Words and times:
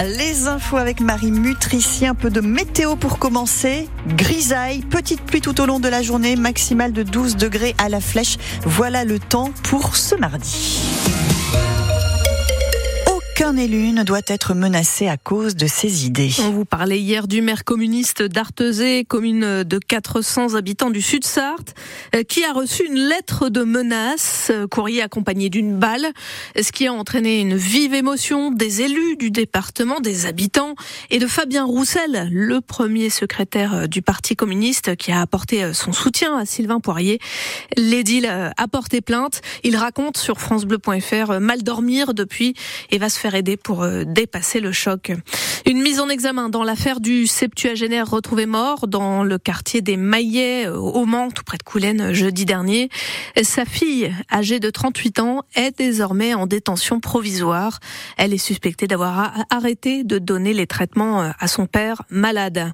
Les 0.00 0.48
infos 0.48 0.78
avec 0.78 1.00
Marie 1.00 1.30
Mutrici, 1.30 2.06
un 2.06 2.14
peu 2.14 2.30
de 2.30 2.40
météo 2.40 2.96
pour 2.96 3.18
commencer. 3.18 3.88
Grisaille, 4.08 4.80
petite 4.80 5.20
pluie 5.22 5.42
tout 5.42 5.60
au 5.60 5.66
long 5.66 5.80
de 5.80 5.88
la 5.88 6.02
journée, 6.02 6.34
maximale 6.34 6.92
de 6.92 7.02
12 7.02 7.36
degrés 7.36 7.74
à 7.78 7.88
la 7.88 8.00
flèche. 8.00 8.38
Voilà 8.64 9.04
le 9.04 9.18
temps 9.18 9.50
pour 9.62 9.96
ce 9.96 10.14
mardi. 10.14 10.91
Aucun 13.42 13.56
élu 13.56 13.90
ne 13.90 14.04
doit 14.04 14.20
être 14.28 14.54
menacé 14.54 15.08
à 15.08 15.16
cause 15.16 15.56
de 15.56 15.66
ses 15.66 16.06
idées. 16.06 16.30
On 16.38 16.50
vous 16.50 16.64
parlait 16.64 17.00
hier 17.00 17.26
du 17.26 17.42
maire 17.42 17.64
communiste 17.64 18.22
d'Artezé, 18.22 19.04
commune 19.04 19.64
de 19.64 19.78
400 19.78 20.54
habitants 20.54 20.90
du 20.90 21.02
Sud-Sarthe, 21.02 21.74
euh, 22.14 22.22
qui 22.22 22.44
a 22.44 22.52
reçu 22.52 22.86
une 22.86 22.94
lettre 23.08 23.48
de 23.48 23.64
menace, 23.64 24.52
euh, 24.52 24.68
courrier 24.68 25.02
accompagné 25.02 25.50
d'une 25.50 25.76
balle, 25.76 26.12
ce 26.54 26.70
qui 26.70 26.86
a 26.86 26.92
entraîné 26.92 27.40
une 27.40 27.56
vive 27.56 27.94
émotion 27.94 28.52
des 28.52 28.82
élus 28.82 29.16
du 29.16 29.32
département, 29.32 29.98
des 29.98 30.26
habitants 30.26 30.76
et 31.10 31.18
de 31.18 31.26
Fabien 31.26 31.64
Roussel, 31.64 32.28
le 32.30 32.60
premier 32.60 33.10
secrétaire 33.10 33.74
euh, 33.74 33.86
du 33.88 34.02
Parti 34.02 34.36
communiste 34.36 34.94
qui 34.94 35.10
a 35.10 35.20
apporté 35.20 35.74
son 35.74 35.92
soutien 35.92 36.38
à 36.38 36.46
Sylvain 36.46 36.78
Poirier. 36.78 37.18
L'édile 37.76 38.26
a 38.26 38.68
porté 38.68 39.00
plainte. 39.00 39.40
Il 39.64 39.76
raconte 39.76 40.16
sur 40.16 40.40
francebleu.fr 40.40 41.40
mal 41.40 41.64
dormir 41.64 42.14
depuis 42.14 42.54
et 42.90 42.98
va 42.98 43.08
se 43.08 43.18
faire 43.18 43.31
aider 43.34 43.56
pour 43.56 43.82
euh, 43.82 44.04
dépasser 44.04 44.60
le 44.60 44.72
choc. 44.72 45.12
Une 45.64 45.80
mise 45.80 46.00
en 46.00 46.08
examen 46.08 46.48
dans 46.48 46.64
l'affaire 46.64 46.98
du 46.98 47.28
septuagénaire 47.28 48.10
retrouvé 48.10 48.46
mort 48.46 48.88
dans 48.88 49.22
le 49.22 49.38
quartier 49.38 49.80
des 49.80 49.96
Maillets 49.96 50.66
euh, 50.66 50.76
au 50.76 51.04
Mans, 51.04 51.30
tout 51.30 51.44
près 51.44 51.56
de 51.56 51.62
Coulennes, 51.62 52.00
euh, 52.00 52.12
jeudi 52.12 52.44
dernier. 52.44 52.88
Sa 53.42 53.64
fille, 53.64 54.12
âgée 54.30 54.58
de 54.58 54.70
38 54.70 55.20
ans, 55.20 55.42
est 55.54 55.78
désormais 55.78 56.34
en 56.34 56.46
détention 56.46 56.98
provisoire. 56.98 57.78
Elle 58.16 58.34
est 58.34 58.38
suspectée 58.38 58.88
d'avoir 58.88 59.44
arrêté 59.50 60.02
de 60.02 60.18
donner 60.18 60.52
les 60.52 60.66
traitements 60.66 61.32
à 61.38 61.48
son 61.48 61.66
père 61.66 62.02
malade. 62.10 62.72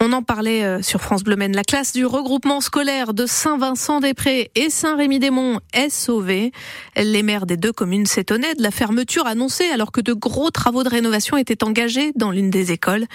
On 0.00 0.12
en 0.12 0.22
parlait 0.22 0.82
sur 0.82 1.00
France 1.00 1.22
Bleu. 1.22 1.36
La 1.36 1.62
classe 1.62 1.92
du 1.92 2.04
regroupement 2.04 2.60
scolaire 2.60 3.14
de 3.14 3.26
Saint-Vincent-des-Prés 3.26 4.50
et 4.54 4.68
Saint-Rémy-des-Monts 4.68 5.60
est 5.72 5.90
sauvée. 5.90 6.52
Les 6.96 7.22
maires 7.22 7.46
des 7.46 7.56
deux 7.56 7.72
communes 7.72 8.06
s'étonnaient 8.06 8.54
de 8.54 8.62
la 8.62 8.70
fermeture 8.70 9.26
annoncée 9.26 9.68
alors 9.72 9.92
que 9.92 10.00
de 10.00 10.12
gros 10.12 10.50
travaux 10.50 10.82
de 10.82 10.88
rénovation 10.88 11.36
étaient 11.36 11.64
engagés 11.64 12.12
dans 12.16 12.29
l'une 12.30 12.50
des 12.50 12.72
écoles. 12.72 13.06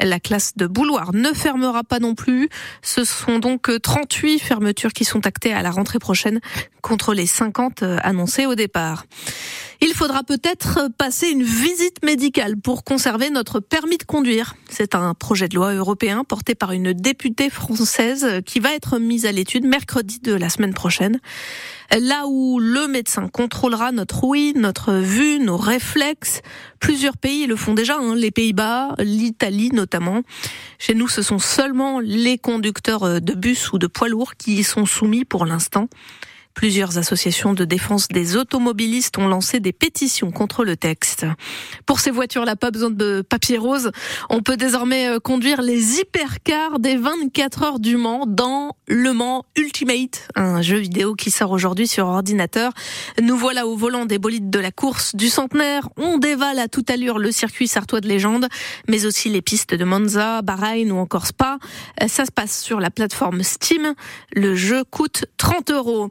La 0.00 0.20
classe 0.20 0.56
de 0.56 0.66
Bouloir 0.66 1.12
ne 1.12 1.32
fermera 1.32 1.84
pas 1.84 1.98
non 1.98 2.14
plus. 2.14 2.48
Ce 2.82 3.04
sont 3.04 3.38
donc 3.38 3.70
38 3.82 4.38
fermetures 4.38 4.92
qui 4.92 5.04
sont 5.04 5.26
actées 5.26 5.52
à 5.52 5.62
la 5.62 5.70
rentrée 5.70 5.98
prochaine 5.98 6.40
contre 6.80 7.14
les 7.14 7.26
50 7.26 7.82
annoncées 7.82 8.46
au 8.46 8.54
départ. 8.54 9.04
Il 9.84 9.94
faudra 9.94 10.22
peut-être 10.22 10.90
passer 10.96 11.28
une 11.28 11.42
visite 11.42 12.04
médicale 12.04 12.56
pour 12.56 12.84
conserver 12.84 13.30
notre 13.30 13.58
permis 13.58 13.98
de 13.98 14.04
conduire. 14.04 14.54
C'est 14.70 14.94
un 14.94 15.12
projet 15.12 15.48
de 15.48 15.56
loi 15.56 15.74
européen 15.74 16.22
porté 16.22 16.54
par 16.54 16.70
une 16.70 16.92
députée 16.92 17.50
française 17.50 18.42
qui 18.46 18.60
va 18.60 18.74
être 18.74 19.00
mise 19.00 19.26
à 19.26 19.32
l'étude 19.32 19.64
mercredi 19.66 20.20
de 20.20 20.34
la 20.34 20.50
semaine 20.50 20.72
prochaine. 20.72 21.18
Là 21.90 22.28
où 22.28 22.60
le 22.60 22.86
médecin 22.86 23.26
contrôlera 23.26 23.90
notre 23.90 24.22
ouïe, 24.22 24.52
notre 24.54 24.92
vue, 24.92 25.40
nos 25.40 25.56
réflexes. 25.56 26.42
Plusieurs 26.78 27.16
pays 27.16 27.48
le 27.48 27.56
font 27.56 27.74
déjà, 27.74 27.96
hein, 27.96 28.14
les 28.14 28.30
Pays-Bas, 28.30 28.94
l'Italie 29.00 29.70
notamment. 29.72 30.22
Chez 30.78 30.94
nous, 30.94 31.08
ce 31.08 31.22
sont 31.22 31.40
seulement 31.40 31.98
les 31.98 32.38
conducteurs 32.38 33.20
de 33.20 33.34
bus 33.34 33.72
ou 33.72 33.78
de 33.78 33.88
poids 33.88 34.08
lourds 34.08 34.36
qui 34.36 34.60
y 34.60 34.62
sont 34.62 34.86
soumis 34.86 35.24
pour 35.24 35.44
l'instant. 35.44 35.88
Plusieurs 36.54 36.98
associations 36.98 37.54
de 37.54 37.64
défense 37.64 38.08
des 38.08 38.36
automobilistes 38.36 39.18
ont 39.18 39.26
lancé 39.26 39.58
des 39.58 39.72
pétitions 39.72 40.30
contre 40.30 40.64
le 40.64 40.76
texte. 40.76 41.26
Pour 41.86 42.00
ces 42.00 42.10
voitures-là, 42.10 42.56
pas 42.56 42.70
besoin 42.70 42.90
de 42.90 43.22
papier 43.22 43.58
rose. 43.58 43.90
On 44.30 44.42
peut 44.42 44.56
désormais 44.56 45.08
euh, 45.08 45.18
conduire 45.18 45.62
les 45.62 45.98
hypercars 45.98 46.78
des 46.78 46.96
24 46.96 47.62
heures 47.62 47.80
du 47.80 47.96
Mans 47.96 48.26
dans 48.26 48.76
Le 48.86 49.12
Mans 49.12 49.44
Ultimate, 49.56 50.28
un 50.36 50.62
jeu 50.62 50.76
vidéo 50.76 51.14
qui 51.14 51.30
sort 51.30 51.50
aujourd'hui 51.50 51.88
sur 51.88 52.06
ordinateur. 52.06 52.72
Nous 53.20 53.36
voilà 53.36 53.66
au 53.66 53.76
volant 53.76 54.04
des 54.04 54.18
bolides 54.18 54.50
de 54.50 54.58
la 54.58 54.70
course 54.70 55.16
du 55.16 55.28
centenaire. 55.28 55.88
On 55.96 56.18
dévale 56.18 56.58
à 56.58 56.68
toute 56.68 56.90
allure 56.90 57.18
le 57.18 57.32
circuit 57.32 57.66
sartois 57.66 58.00
de 58.00 58.08
légende, 58.08 58.48
mais 58.88 59.06
aussi 59.06 59.30
les 59.30 59.42
pistes 59.42 59.74
de 59.74 59.84
Monza, 59.84 60.42
Bahreïn 60.42 60.92
ou 60.92 60.98
encore 60.98 61.26
Spa. 61.26 61.58
Euh, 62.02 62.08
ça 62.08 62.26
se 62.26 62.30
passe 62.30 62.62
sur 62.62 62.78
la 62.78 62.90
plateforme 62.90 63.42
Steam. 63.42 63.94
Le 64.34 64.54
jeu 64.54 64.84
coûte 64.84 65.24
30 65.38 65.70
euros. 65.70 66.10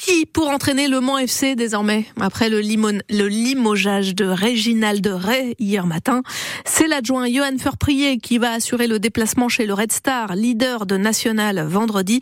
Qui 0.00 0.24
pour 0.24 0.48
entraîner 0.48 0.88
le 0.88 1.00
Mans 1.00 1.18
FC 1.18 1.56
désormais 1.56 2.06
après 2.18 2.48
le, 2.48 2.60
le 2.60 3.28
limogeage 3.28 4.14
de 4.14 4.24
Réginald 4.24 5.06
Ray 5.06 5.54
hier 5.58 5.84
matin? 5.86 6.22
C'est 6.64 6.88
l'adjoint 6.88 7.26
Johan 7.30 7.58
Furprier 7.58 8.16
qui 8.16 8.38
va 8.38 8.52
assurer 8.52 8.86
le 8.86 8.98
déplacement 8.98 9.50
chez 9.50 9.66
le 9.66 9.74
Red 9.74 9.92
Star, 9.92 10.34
leader 10.34 10.86
de 10.86 10.96
National 10.96 11.60
vendredi, 11.66 12.20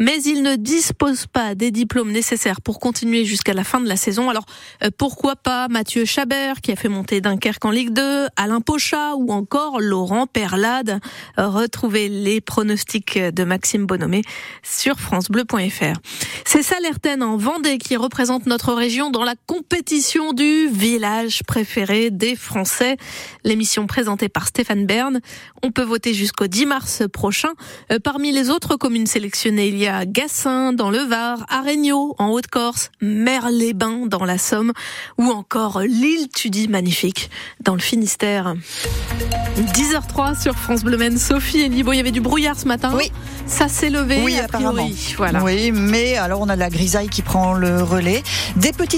mais 0.00 0.20
il 0.24 0.42
ne 0.42 0.56
dispose 0.56 1.28
pas 1.28 1.54
des 1.54 1.70
diplômes 1.70 2.10
nécessaires 2.10 2.60
pour 2.60 2.80
continuer 2.80 3.24
jusqu'à 3.24 3.54
la 3.54 3.62
fin 3.62 3.80
de 3.80 3.86
la 3.86 3.96
saison. 3.96 4.28
Alors 4.28 4.46
euh, 4.82 4.90
pourquoi 4.98 5.36
pas 5.36 5.68
Mathieu 5.68 6.04
Chabert 6.04 6.60
qui 6.60 6.72
a 6.72 6.76
fait 6.76 6.88
monter 6.88 7.20
Dunkerque 7.20 7.64
en 7.64 7.70
Ligue 7.70 7.90
2, 7.90 8.26
Alain 8.34 8.60
Pochat 8.60 9.14
ou 9.14 9.30
encore 9.32 9.80
Laurent 9.80 10.26
Perlade? 10.26 10.98
Retrouvez 11.36 12.08
les 12.08 12.40
pronostics 12.40 13.16
de 13.16 13.44
Maxime 13.44 13.86
Bonhomé 13.86 14.22
sur 14.64 14.98
francebleu.fr. 14.98 16.00
C'est 16.44 16.64
ça 16.64 16.80
en 17.22 17.36
Vendée 17.36 17.78
qui 17.78 17.96
représente 17.96 18.46
notre 18.46 18.72
région 18.72 19.10
dans 19.10 19.24
la 19.24 19.34
compétition 19.46 20.32
du 20.32 20.68
village 20.68 21.42
préféré 21.46 22.10
des 22.10 22.36
Français. 22.36 22.96
L'émission 23.44 23.86
présentée 23.86 24.28
par 24.28 24.46
Stéphane 24.46 24.86
Bern. 24.86 25.20
On 25.62 25.70
peut 25.70 25.82
voter 25.82 26.14
jusqu'au 26.14 26.46
10 26.46 26.66
mars 26.66 27.02
prochain. 27.12 27.50
Euh, 27.92 27.98
parmi 28.02 28.32
les 28.32 28.50
autres 28.50 28.76
communes 28.76 29.06
sélectionnées, 29.06 29.68
il 29.68 29.78
y 29.78 29.86
a 29.86 30.06
Gassin 30.06 30.72
dans 30.72 30.90
le 30.90 31.00
Var, 31.00 31.44
Aregno 31.48 32.14
en 32.18 32.30
Haute-Corse, 32.30 32.90
Merles-les-Bains 33.00 34.06
dans 34.06 34.24
la 34.24 34.38
Somme 34.38 34.72
ou 35.18 35.24
encore 35.30 35.80
l'île 35.80 36.28
Tudy 36.28 36.68
magnifique 36.68 37.30
dans 37.60 37.74
le 37.74 37.80
Finistère. 37.80 38.54
10h03 39.56 40.40
sur 40.40 40.54
France 40.54 40.84
Bleu 40.84 40.96
Maine. 40.96 41.18
Sophie 41.18 41.60
et 41.60 41.68
Libo, 41.68 41.92
il 41.92 41.96
y 41.96 42.00
avait 42.00 42.12
du 42.12 42.20
brouillard 42.20 42.58
ce 42.58 42.66
matin. 42.66 42.92
Oui. 42.96 43.12
Ça 43.46 43.68
s'est 43.68 43.90
levé. 43.90 44.22
Oui, 44.24 44.38
apparemment. 44.38 44.88
Voilà. 45.16 45.42
Oui, 45.42 45.70
mais 45.72 46.16
alors 46.16 46.40
on 46.40 46.48
a 46.48 46.56
la 46.56 46.70
grisaille 46.70 47.08
qui 47.10 47.22
prend 47.22 47.52
le 47.52 47.82
relais. 47.82 48.22
Des 48.56 48.72
petites 48.72 48.90